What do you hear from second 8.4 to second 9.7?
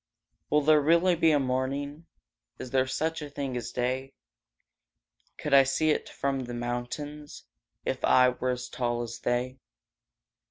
as tall as they?